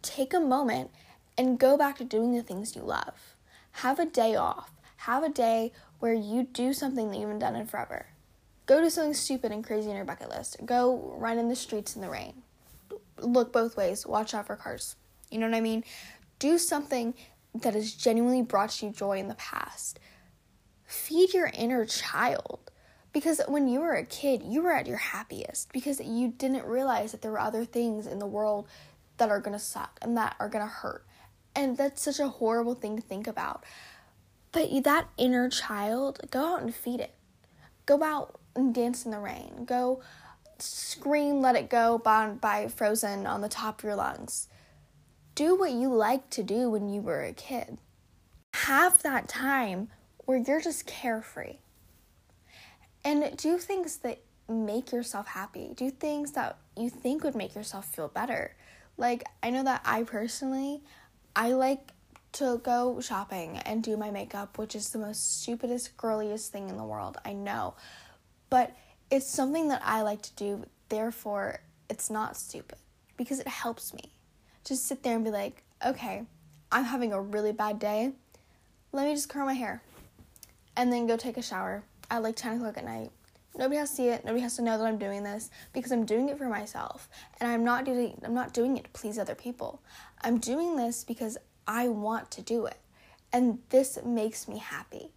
take 0.00 0.32
a 0.32 0.38
moment 0.38 0.92
and 1.36 1.58
go 1.58 1.76
back 1.76 1.98
to 1.98 2.04
doing 2.04 2.32
the 2.32 2.42
things 2.42 2.76
you 2.76 2.82
love. 2.82 3.34
Have 3.72 3.98
a 3.98 4.06
day 4.06 4.36
off. 4.36 4.70
Have 4.98 5.24
a 5.24 5.28
day 5.28 5.72
where 5.98 6.14
you 6.14 6.44
do 6.44 6.72
something 6.72 7.10
that 7.10 7.16
you 7.16 7.22
haven't 7.22 7.40
done 7.40 7.56
in 7.56 7.66
forever. 7.66 8.06
Go 8.66 8.80
do 8.80 8.88
something 8.88 9.14
stupid 9.14 9.52
and 9.52 9.62
crazy 9.64 9.90
on 9.90 9.96
your 9.96 10.04
bucket 10.04 10.30
list. 10.30 10.56
Go 10.64 11.14
run 11.18 11.38
in 11.38 11.48
the 11.48 11.56
streets 11.56 11.94
in 11.94 12.02
the 12.02 12.08
rain. 12.08 12.42
Look 13.18 13.52
both 13.52 13.76
ways. 13.76 14.06
Watch 14.06 14.32
out 14.32 14.46
for 14.46 14.56
cars. 14.56 14.96
You 15.30 15.38
know 15.38 15.46
what 15.46 15.56
I 15.56 15.60
mean? 15.60 15.84
Do 16.38 16.56
something 16.58 17.14
that 17.54 17.74
has 17.74 17.92
genuinely 17.92 18.42
brought 18.42 18.82
you 18.82 18.90
joy 18.90 19.18
in 19.18 19.28
the 19.28 19.34
past. 19.34 20.00
Feed 20.86 21.34
your 21.34 21.50
inner 21.52 21.84
child. 21.84 22.70
Because 23.12 23.40
when 23.46 23.68
you 23.68 23.80
were 23.80 23.94
a 23.94 24.04
kid, 24.04 24.42
you 24.42 24.62
were 24.62 24.72
at 24.72 24.88
your 24.88 24.96
happiest 24.96 25.72
because 25.72 26.00
you 26.00 26.28
didn't 26.36 26.64
realize 26.64 27.12
that 27.12 27.22
there 27.22 27.30
were 27.30 27.40
other 27.40 27.64
things 27.64 28.06
in 28.06 28.18
the 28.18 28.26
world 28.26 28.66
that 29.18 29.30
are 29.30 29.40
gonna 29.40 29.58
suck 29.58 29.98
and 30.02 30.16
that 30.16 30.34
are 30.40 30.48
gonna 30.48 30.66
hurt. 30.66 31.06
And 31.54 31.76
that's 31.76 32.02
such 32.02 32.18
a 32.18 32.26
horrible 32.28 32.74
thing 32.74 32.96
to 32.96 33.02
think 33.02 33.28
about. 33.28 33.62
But 34.50 34.82
that 34.82 35.08
inner 35.16 35.48
child, 35.48 36.20
go 36.30 36.44
out 36.44 36.62
and 36.62 36.74
feed 36.74 36.98
it. 36.98 37.14
Go 37.86 38.02
out 38.02 38.40
and 38.54 38.74
dance 38.74 39.04
in 39.04 39.10
the 39.10 39.18
rain. 39.18 39.64
Go 39.64 40.02
scream 40.58 41.40
Let 41.40 41.56
It 41.56 41.68
Go 41.68 41.98
by, 41.98 42.28
by 42.28 42.68
Frozen 42.68 43.26
on 43.26 43.40
the 43.40 43.48
top 43.48 43.80
of 43.80 43.84
your 43.84 43.96
lungs. 43.96 44.48
Do 45.34 45.56
what 45.56 45.72
you 45.72 45.92
like 45.92 46.30
to 46.30 46.42
do 46.42 46.70
when 46.70 46.88
you 46.88 47.00
were 47.00 47.22
a 47.22 47.32
kid. 47.32 47.78
Have 48.54 49.02
that 49.02 49.28
time 49.28 49.88
where 50.18 50.38
you're 50.38 50.60
just 50.60 50.86
carefree. 50.86 51.56
And 53.04 53.36
do 53.36 53.58
things 53.58 53.98
that 53.98 54.20
make 54.48 54.92
yourself 54.92 55.26
happy. 55.26 55.72
Do 55.74 55.90
things 55.90 56.32
that 56.32 56.58
you 56.76 56.88
think 56.88 57.24
would 57.24 57.34
make 57.34 57.54
yourself 57.54 57.86
feel 57.86 58.08
better. 58.08 58.54
Like, 58.96 59.24
I 59.42 59.50
know 59.50 59.64
that 59.64 59.82
I 59.84 60.04
personally, 60.04 60.82
I 61.34 61.52
like 61.52 61.90
to 62.32 62.60
go 62.62 63.00
shopping 63.00 63.58
and 63.58 63.82
do 63.82 63.96
my 63.96 64.10
makeup, 64.10 64.58
which 64.58 64.74
is 64.74 64.90
the 64.90 64.98
most 64.98 65.42
stupidest, 65.42 65.96
girliest 65.96 66.52
thing 66.52 66.68
in 66.68 66.76
the 66.76 66.84
world. 66.84 67.18
I 67.24 67.32
know. 67.32 67.74
But 68.54 68.70
it's 69.10 69.26
something 69.26 69.66
that 69.70 69.82
I 69.84 70.02
like 70.02 70.22
to 70.22 70.32
do, 70.36 70.64
therefore, 70.88 71.58
it's 71.90 72.08
not 72.08 72.36
stupid 72.36 72.78
because 73.16 73.40
it 73.40 73.48
helps 73.48 73.92
me. 73.92 74.12
Just 74.64 74.86
sit 74.86 75.02
there 75.02 75.16
and 75.16 75.24
be 75.24 75.32
like, 75.32 75.64
okay, 75.84 76.22
I'm 76.70 76.84
having 76.84 77.12
a 77.12 77.20
really 77.20 77.50
bad 77.50 77.80
day. 77.80 78.12
Let 78.92 79.08
me 79.08 79.14
just 79.16 79.28
curl 79.28 79.44
my 79.44 79.54
hair 79.54 79.82
and 80.76 80.92
then 80.92 81.08
go 81.08 81.16
take 81.16 81.36
a 81.36 81.42
shower 81.42 81.82
at 82.12 82.22
like 82.22 82.36
10 82.36 82.58
o'clock 82.58 82.78
at 82.78 82.84
night. 82.84 83.10
Nobody 83.58 83.78
has 83.78 83.90
to 83.90 83.96
see 83.96 84.08
it. 84.10 84.24
Nobody 84.24 84.42
has 84.42 84.54
to 84.54 84.62
know 84.62 84.78
that 84.78 84.86
I'm 84.86 84.98
doing 84.98 85.24
this 85.24 85.50
because 85.72 85.90
I'm 85.90 86.04
doing 86.04 86.28
it 86.28 86.38
for 86.38 86.48
myself, 86.48 87.08
and 87.40 87.50
I'm 87.50 87.64
not 87.64 87.84
doing 87.84 88.20
I'm 88.24 88.34
not 88.34 88.54
doing 88.54 88.76
it 88.76 88.84
to 88.84 88.90
please 88.90 89.18
other 89.18 89.34
people. 89.34 89.82
I'm 90.22 90.38
doing 90.38 90.76
this 90.76 91.02
because 91.02 91.38
I 91.66 91.88
want 91.88 92.30
to 92.30 92.40
do 92.40 92.66
it, 92.66 92.78
and 93.32 93.58
this 93.70 93.98
makes 94.04 94.46
me 94.46 94.58
happy. 94.58 95.10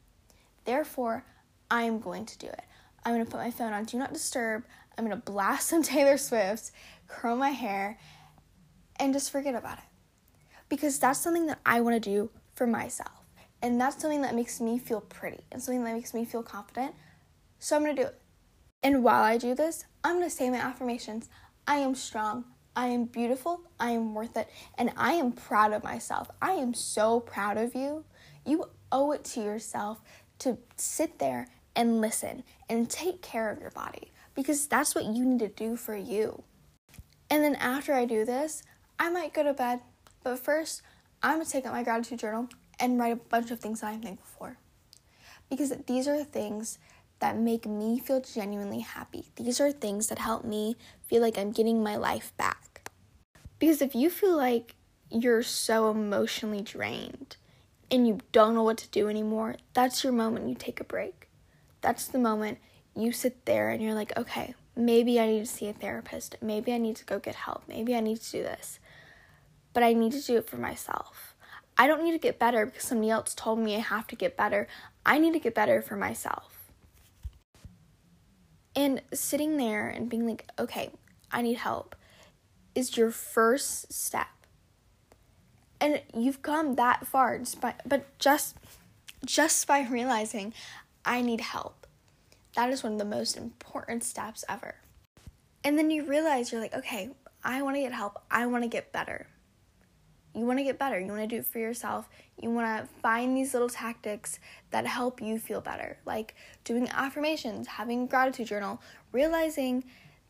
Therefore, 0.66 1.24
I'm 1.70 2.00
going 2.00 2.26
to 2.26 2.38
do 2.40 2.48
it. 2.48 2.64
I'm 3.08 3.24
to 3.24 3.32
put 3.32 3.40
my 3.40 3.52
phone 3.52 3.72
on 3.72 3.86
do 3.86 3.98
not 3.98 4.12
disturb. 4.12 4.66
I'm 4.98 5.10
to 5.10 5.16
blast 5.16 5.68
some 5.70 5.82
Taylor 5.82 6.18
Swift, 6.18 6.72
curl 7.08 7.38
my 7.38 7.52
hair, 7.52 7.98
and 9.00 9.14
just 9.14 9.32
forget 9.32 9.56
about 9.56 9.78
it. 9.78 9.84
Because 10.68 11.00
that's 11.00 11.20
something 11.20 11.46
that 11.46 11.60
I 11.66 11.80
want 11.80 11.96
to 11.96 12.02
do 12.02 12.30
for 12.54 12.68
myself. 12.68 13.12
And 13.62 13.80
that's 13.80 14.02
something 14.02 14.24
that 14.24 14.36
makes 14.36 14.60
me 14.60 14.78
feel 14.78 15.00
pretty 15.00 15.40
and 15.52 15.64
something 15.64 15.86
that 15.86 15.94
makes 15.94 16.14
me 16.14 16.26
feel 16.26 16.44
confident. 16.44 16.94
So 17.60 17.78
I'm 17.78 17.86
to 17.86 17.94
do 17.94 18.02
it. 18.02 18.20
And 18.84 19.06
while 19.06 19.24
I 19.24 19.38
do 19.38 19.56
this, 19.56 19.86
I'm 20.04 20.20
to 20.22 20.30
say 20.30 20.50
my 20.50 20.58
affirmations. 20.58 21.30
I 21.66 21.78
am 21.78 21.96
strong. 21.96 22.44
I 22.76 22.88
am 22.88 23.06
beautiful. 23.06 23.62
I 23.80 23.92
am 23.92 24.14
worth 24.16 24.36
it. 24.36 24.50
And 24.78 24.92
I 24.98 25.14
am 25.14 25.32
proud 25.32 25.72
of 25.72 25.84
myself. 25.84 26.30
I 26.42 26.52
am 26.52 26.74
so 26.74 27.22
proud 27.22 27.58
of 27.58 27.74
you. 27.74 28.04
You 28.46 28.66
owe 28.92 29.14
it 29.14 29.24
to 29.24 29.42
yourself 29.42 30.02
to 30.40 30.58
sit 30.76 31.20
there 31.20 31.48
and 31.78 32.02
listen 32.02 32.44
and 32.68 32.90
take 32.90 33.22
care 33.22 33.50
of 33.50 33.62
your 33.62 33.70
body 33.70 34.12
because 34.34 34.68
that's 34.68 34.96
what 34.96 35.06
you 35.06 35.24
need 35.24 35.40
to 35.40 35.48
do 35.48 35.78
for 35.78 35.96
you. 35.96 36.44
And 37.30 37.44
then 37.44 37.56
after 37.56 37.94
I 37.94 38.06
do 38.06 38.26
this, 38.26 38.64
I 39.00 39.10
might 39.10 39.34
go 39.34 39.44
to 39.44 39.54
bed, 39.54 39.82
but 40.24 40.40
first, 40.40 40.82
I'm 41.22 41.36
gonna 41.38 41.46
take 41.46 41.66
out 41.66 41.74
my 41.74 41.84
gratitude 41.84 42.20
journal 42.20 42.50
and 42.80 43.00
write 43.00 43.14
a 43.14 43.16
bunch 43.16 43.52
of 43.52 43.60
things 43.60 43.82
that 43.82 43.88
I'm 43.88 44.02
thankful 44.02 44.28
for. 44.38 44.58
Because 45.50 45.72
these 45.86 46.08
are 46.08 46.24
things 46.24 46.80
that 47.20 47.38
make 47.38 47.66
me 47.66 48.00
feel 48.00 48.22
genuinely 48.22 48.80
happy. 48.80 49.26
These 49.36 49.62
are 49.62 49.72
things 49.72 50.08
that 50.08 50.20
help 50.20 50.44
me 50.44 50.76
feel 51.06 51.22
like 51.22 51.38
I'm 51.38 51.52
getting 51.52 51.82
my 51.82 51.96
life 51.96 52.34
back. 52.38 52.90
Because 53.60 53.82
if 53.82 53.96
you 53.96 54.10
feel 54.10 54.36
like 54.36 54.76
you're 55.10 55.44
so 55.44 55.90
emotionally 55.90 56.62
drained 56.62 57.38
and 57.90 58.08
you 58.08 58.20
don't 58.32 58.54
know 58.54 58.64
what 58.64 58.78
to 58.80 58.90
do 58.90 59.10
anymore, 59.10 59.56
that's 59.74 60.04
your 60.04 60.14
moment 60.14 60.50
you 60.50 60.56
take 60.56 60.80
a 60.80 60.84
break 60.84 61.27
that's 61.82 62.08
the 62.08 62.20
moment 62.20 62.60
you 62.96 63.12
sit 63.12 63.46
there 63.46 63.70
and 63.70 63.82
you're 63.82 63.94
like, 63.94 64.18
okay, 64.18 64.56
maybe 64.76 65.20
I 65.20 65.28
need 65.28 65.40
to 65.40 65.46
see 65.46 65.68
a 65.68 65.74
therapist. 65.74 66.36
Maybe 66.42 66.74
I 66.74 66.78
need 66.78 66.96
to 66.98 67.06
go 67.06 67.20
get 67.20 67.36
help. 67.36 67.64
Maybe 67.68 67.96
I 67.96 68.00
need 68.00 68.22
to 68.22 68.32
do 68.32 68.44
this. 68.44 68.80
But 69.74 69.84
I 69.84 69.94
need 69.94 70.14
to 70.14 70.22
do 70.22 70.38
it 70.38 70.50
for 70.50 70.58
myself. 70.58 71.36
I 71.78 71.86
don't 71.86 72.04
need 72.04 72.14
to 72.14 72.18
get 72.18 72.40
better 72.40 72.66
because 72.66 72.84
somebody 72.84 73.12
else 73.12 73.36
told 73.36 73.60
me 73.60 73.76
I 73.76 73.80
have 73.80 74.08
to 74.08 74.16
get 74.16 74.36
better. 74.36 74.68
I 75.06 75.20
need 75.20 75.34
to 75.34 75.40
get 75.40 75.54
better 75.54 75.82
for 75.82 75.96
myself. 75.96 76.72
And 78.76 79.02
sitting 79.14 79.58
there 79.58 79.88
and 79.88 80.10
being 80.10 80.28
like, 80.28 80.50
okay, 80.58 80.92
I 81.32 81.42
need 81.42 81.58
help 81.58 81.96
is 82.74 82.98
your 82.98 83.12
first 83.12 83.92
step. 83.92 84.28
And 85.80 86.02
you've 86.16 86.42
come 86.42 86.76
that 86.76 87.06
far, 87.06 87.40
but 87.86 88.20
just 88.20 88.56
just 89.26 89.68
by 89.68 89.82
realizing 89.82 90.54
I 91.08 91.22
need 91.22 91.42
help. 91.42 91.88
That 92.56 92.70
is 92.70 92.84
one 92.84 92.94
of 92.94 93.00
the 93.00 93.06
most 93.06 93.38
important 93.38 94.04
steps 94.04 94.44
ever. 94.50 94.76
And 95.64 95.78
then 95.78 95.90
you 95.90 96.06
realize 96.06 96.52
you're 96.52 96.62
like, 96.62 96.76
okay, 96.76 97.10
I 97.44 97.62
want 97.62 97.78
to 97.78 97.82
get 97.82 97.94
help. 97.94 98.22
I 98.30 98.46
want 98.46 98.64
to 98.64 98.70
get 98.70 98.92
better. 98.92 99.28
You 100.36 100.46
want 100.46 100.60
to 100.60 100.64
get 100.64 100.78
better. 100.78 101.00
You 101.00 101.08
want 101.08 101.22
to 101.22 101.28
do 101.28 101.38
it 101.38 101.46
for 101.46 101.60
yourself. 101.60 102.10
You 102.40 102.52
want 102.52 102.68
to 102.68 102.94
find 103.02 103.36
these 103.36 103.54
little 103.54 103.70
tactics 103.70 104.40
that 104.72 104.86
help 104.86 105.22
you 105.22 105.40
feel 105.40 105.62
better, 105.62 105.98
like 106.06 106.36
doing 106.64 106.90
affirmations, 106.90 107.68
having 107.68 108.06
gratitude 108.06 108.48
journal, 108.48 108.82
realizing 109.12 109.86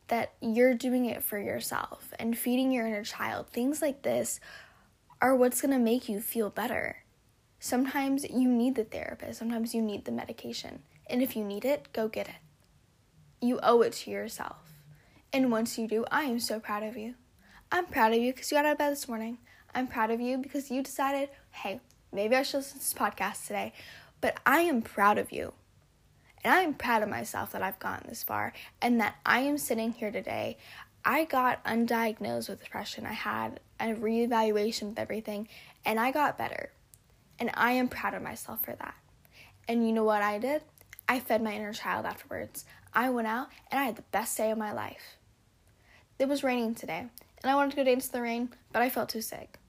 that 0.07 0.33
you're 0.41 0.75
doing 0.75 1.05
it 1.05 1.23
for 1.23 1.39
yourself 1.39 2.13
and 2.19 2.37
feeding 2.37 2.71
your 2.71 2.87
inner 2.87 3.03
child. 3.03 3.49
Things 3.49 3.81
like 3.81 4.03
this 4.03 4.39
are 5.21 5.35
what's 5.35 5.59
going 5.59 5.73
to 5.73 5.79
make 5.79 6.07
you 6.07 6.21
feel 6.21 6.49
better. 6.49 6.97
Sometimes 7.59 8.29
you 8.29 8.49
need 8.49 8.75
the 8.75 8.83
therapist, 8.83 9.39
sometimes 9.39 9.73
you 9.73 9.81
need 9.81 10.05
the 10.05 10.11
medication. 10.11 10.83
And 11.09 11.21
if 11.21 11.35
you 11.35 11.43
need 11.43 11.65
it, 11.65 11.87
go 11.93 12.07
get 12.07 12.27
it. 12.27 12.35
You 13.41 13.59
owe 13.63 13.81
it 13.81 13.93
to 13.93 14.11
yourself. 14.11 14.57
And 15.33 15.51
once 15.51 15.77
you 15.77 15.87
do, 15.87 16.05
I 16.11 16.23
am 16.23 16.39
so 16.39 16.59
proud 16.59 16.83
of 16.83 16.97
you. 16.97 17.15
I'm 17.71 17.85
proud 17.85 18.13
of 18.13 18.19
you 18.19 18.33
because 18.33 18.51
you 18.51 18.57
got 18.57 18.65
out 18.65 18.73
of 18.73 18.77
bed 18.77 18.91
this 18.91 19.07
morning. 19.07 19.39
I'm 19.73 19.87
proud 19.87 20.11
of 20.11 20.21
you 20.21 20.37
because 20.37 20.71
you 20.71 20.81
decided, 20.81 21.29
hey, 21.51 21.81
maybe 22.11 22.35
I 22.35 22.43
should 22.43 22.57
listen 22.57 22.79
to 22.79 22.85
this 22.85 22.93
podcast 22.93 23.45
today. 23.45 23.73
But 24.21 24.39
I 24.45 24.61
am 24.61 24.81
proud 24.81 25.17
of 25.17 25.31
you. 25.31 25.53
And 26.43 26.53
I 26.53 26.61
am 26.61 26.73
proud 26.73 27.03
of 27.03 27.09
myself 27.09 27.51
that 27.51 27.61
I've 27.61 27.79
gotten 27.79 28.07
this 28.07 28.23
far 28.23 28.53
and 28.81 28.99
that 29.01 29.15
I 29.25 29.39
am 29.39 29.57
sitting 29.57 29.91
here 29.91 30.11
today. 30.11 30.57
I 31.03 31.25
got 31.25 31.63
undiagnosed 31.65 32.49
with 32.49 32.63
depression. 32.63 33.05
I 33.05 33.13
had 33.13 33.59
a 33.79 33.93
reevaluation 33.93 34.89
with 34.89 34.99
everything 34.99 35.47
and 35.85 35.99
I 35.99 36.11
got 36.11 36.37
better. 36.37 36.71
And 37.39 37.51
I 37.53 37.73
am 37.73 37.87
proud 37.87 38.13
of 38.13 38.21
myself 38.21 38.63
for 38.63 38.75
that. 38.75 38.95
And 39.67 39.85
you 39.85 39.93
know 39.93 40.03
what 40.03 40.21
I 40.21 40.39
did? 40.39 40.61
I 41.07 41.19
fed 41.19 41.41
my 41.41 41.53
inner 41.53 41.73
child 41.73 42.05
afterwards. 42.05 42.65
I 42.93 43.09
went 43.09 43.27
out 43.27 43.47
and 43.71 43.79
I 43.79 43.83
had 43.85 43.95
the 43.95 44.03
best 44.11 44.35
day 44.37 44.51
of 44.51 44.57
my 44.57 44.71
life. 44.71 45.17
It 46.19 46.27
was 46.27 46.43
raining 46.43 46.73
today, 46.73 47.05
and 47.43 47.51
I 47.51 47.55
wanted 47.55 47.71
to 47.71 47.75
go 47.77 47.83
dance 47.83 48.07
in 48.07 48.11
the 48.11 48.21
rain, 48.21 48.49
but 48.71 48.81
I 48.81 48.89
felt 48.89 49.09
too 49.09 49.21
sick. 49.21 49.59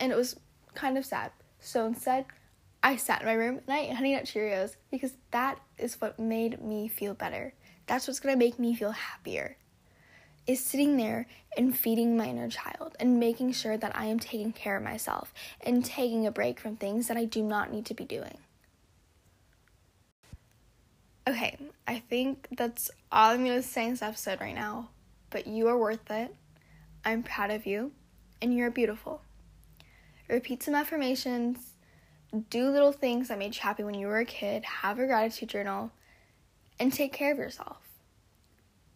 And 0.00 0.10
it 0.10 0.16
was 0.16 0.40
kind 0.74 0.96
of 0.96 1.04
sad. 1.04 1.32
So 1.60 1.84
instead, 1.84 2.24
I 2.82 2.96
sat 2.96 3.20
in 3.20 3.26
my 3.26 3.34
room 3.34 3.60
and 3.66 3.76
I 3.76 3.80
ate 3.80 3.92
Honey 3.92 4.14
Nut 4.14 4.24
Cheerios 4.24 4.76
because 4.90 5.12
that 5.30 5.60
is 5.76 6.00
what 6.00 6.18
made 6.18 6.62
me 6.62 6.88
feel 6.88 7.14
better. 7.14 7.54
That's 7.86 8.08
what's 8.08 8.20
gonna 8.20 8.36
make 8.36 8.58
me 8.58 8.74
feel 8.74 8.92
happier 8.92 9.56
is 10.46 10.64
sitting 10.64 10.96
there 10.96 11.26
and 11.56 11.76
feeding 11.76 12.16
my 12.16 12.26
inner 12.26 12.48
child 12.48 12.96
and 12.98 13.20
making 13.20 13.52
sure 13.52 13.76
that 13.76 13.96
I 13.96 14.06
am 14.06 14.18
taking 14.18 14.52
care 14.52 14.76
of 14.76 14.82
myself 14.82 15.32
and 15.60 15.84
taking 15.84 16.26
a 16.26 16.32
break 16.32 16.58
from 16.58 16.76
things 16.76 17.08
that 17.08 17.16
I 17.16 17.24
do 17.24 17.42
not 17.42 17.72
need 17.72 17.86
to 17.86 17.94
be 17.94 18.04
doing. 18.04 18.38
Okay, 21.28 21.56
I 21.86 22.00
think 22.00 22.48
that's 22.56 22.90
all 23.12 23.30
I'm 23.30 23.44
going 23.44 23.56
to 23.56 23.66
say 23.66 23.84
in 23.84 23.90
this 23.90 24.02
episode 24.02 24.40
right 24.40 24.54
now, 24.54 24.88
but 25.30 25.46
you 25.46 25.68
are 25.68 25.78
worth 25.78 26.10
it. 26.10 26.34
I'm 27.04 27.22
proud 27.22 27.52
of 27.52 27.64
you, 27.64 27.92
and 28.40 28.52
you're 28.52 28.70
beautiful. 28.70 29.22
Repeat 30.28 30.64
some 30.64 30.74
affirmations, 30.74 31.74
do 32.50 32.70
little 32.70 32.92
things 32.92 33.28
that 33.28 33.38
made 33.38 33.54
you 33.54 33.60
happy 33.60 33.84
when 33.84 33.94
you 33.94 34.06
were 34.06 34.18
a 34.18 34.24
kid, 34.24 34.64
have 34.64 34.98
a 34.98 35.06
gratitude 35.06 35.48
journal, 35.48 35.92
and 36.80 36.92
take 36.92 37.12
care 37.12 37.30
of 37.30 37.38
yourself. 37.38 37.78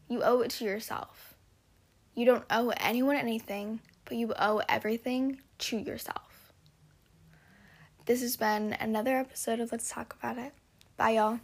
You 0.08 0.22
owe 0.22 0.40
it 0.40 0.50
to 0.52 0.64
yourself. 0.64 1.25
You 2.16 2.24
don't 2.24 2.44
owe 2.50 2.72
anyone 2.78 3.16
anything, 3.16 3.80
but 4.06 4.16
you 4.16 4.32
owe 4.38 4.62
everything 4.70 5.42
to 5.58 5.76
yourself. 5.76 6.50
This 8.06 8.22
has 8.22 8.38
been 8.38 8.72
another 8.80 9.18
episode 9.18 9.60
of 9.60 9.70
Let's 9.70 9.90
Talk 9.90 10.16
About 10.18 10.38
It. 10.38 10.54
Bye, 10.96 11.10
y'all. 11.10 11.40